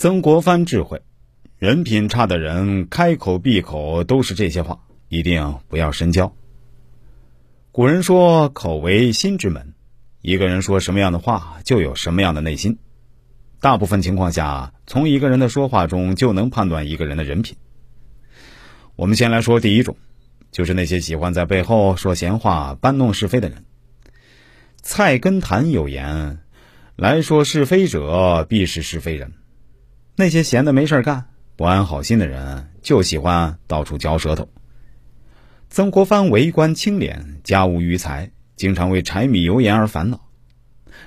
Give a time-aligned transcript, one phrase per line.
[0.00, 1.02] 曾国藩智慧，
[1.58, 4.80] 人品差的人开口闭口都是这些话，
[5.10, 6.34] 一定不要深交。
[7.70, 9.74] 古人说：“口为心之门。”
[10.22, 12.78] 一个人说什么样的话，就有什么样的内心。
[13.60, 17.58] 大部分情况下，从一个人的说话中就能判断一个人的人品。
[18.96, 19.98] 我们先来说第一种，
[20.50, 23.66] 就是那些喜欢在背后说闲话、搬弄是非的人。
[24.80, 26.38] 菜根谭有言
[26.96, 29.34] ：“来说是非者，必是是非人。”
[30.20, 31.24] 那些闲的没事干、
[31.56, 34.46] 不安好心的人，就喜欢到处嚼舌头。
[35.70, 40.20] 曾国藩为官清廉，家无余财，经常为柴米油盐而烦恼。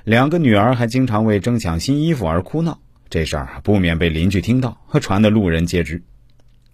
[0.03, 6.02] 两个女儿还经常为争抢新衣服而哭闹，这事儿不免被邻居听到，和传的路人皆知。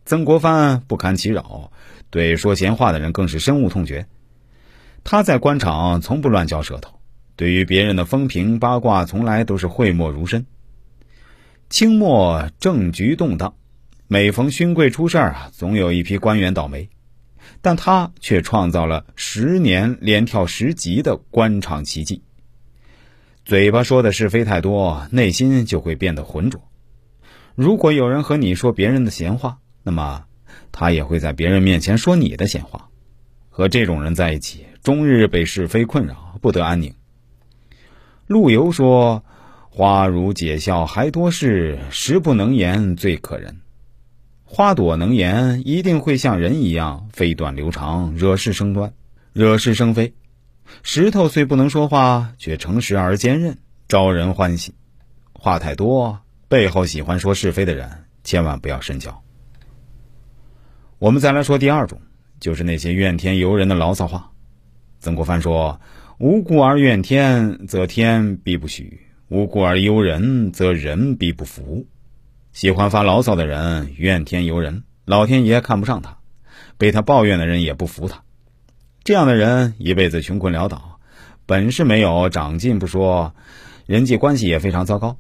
[0.06, 1.70] 曾国藩不堪其扰，
[2.09, 4.08] 对说闲话的人更是深恶痛绝。
[5.03, 7.02] 他在官场从不乱嚼舌头，
[7.36, 10.45] 对于别人的风评八卦，从来都是讳莫如深。
[11.70, 13.54] 清末政局动荡，
[14.08, 16.89] 每逢勋贵出事儿啊，总有一批官员倒霉，
[17.62, 22.23] 但他却创造了十年连跳十级的官场奇迹。
[23.45, 26.59] 嘴巴说的是非太多，内心就会变得浑浊。
[27.53, 30.25] 如果有人和你说别人的闲话，那么
[30.72, 32.90] 他也会在别人面前说你的闲话。
[33.52, 36.95] 和这种人在一起，终日被是非困扰，不得安宁。
[38.25, 39.23] 陆游说。
[39.72, 43.62] 花如解笑还多事，时不能言最可人。
[44.44, 48.94] 花朵能言，一定会像人一样飞短流长，惹是生端，
[49.31, 50.14] 惹是生非。
[50.81, 54.73] 石头虽不能说话，却诚实而坚韧，招人欢喜。
[55.34, 59.23] 话太多，背后喜欢说是非的人，千万不要深交。
[60.97, 62.02] 我们再来说第二种，
[62.40, 64.31] 就是那些怨天尤人的牢骚话。
[65.00, 65.80] 曾国藩说
[66.20, 71.85] ：“无故而怨天，则天必不许。”无故而忧人，则人必不服。
[72.52, 76.17] 喜欢发牢骚的人，怨天尤人，老天爷看不上他；
[76.80, 78.23] 被他抱怨的人也不服他。
[79.03, 81.00] 这样的人一辈子穷困潦倒，
[81.45, 83.35] 本事没有，长进不说，
[83.85, 85.19] 人际关系也非常糟糕。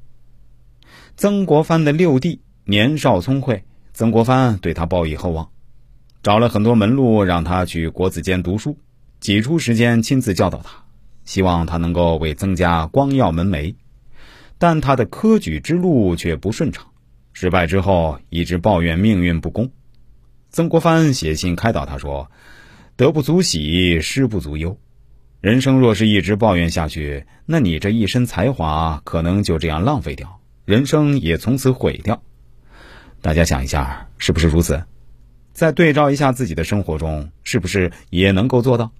[1.15, 5.51] 曾国藩的六弟年少聪慧，曾国藩对他报以厚望，
[6.23, 8.79] 找了很多门路让他去国子监读书，
[9.19, 10.83] 挤出时间亲自教导他，
[11.25, 13.75] 希望他能够为曾家光耀门楣。
[14.59, 16.85] 但他的科举之路却不顺畅，
[17.33, 19.71] 失败之后一直抱怨命运不公。
[20.51, 22.29] 曾国藩写信开导他说
[22.97, 24.77] ：“得不足喜，失不足忧。
[25.39, 32.21] 人生若是一直抱怨下去，那你这一身才华可能就这样浪费掉，人生也从此毁掉。”
[33.21, 34.83] 大家想一下，是不是如此？
[35.53, 38.91] 再对照一下自己的生活中，是不是也能够做到？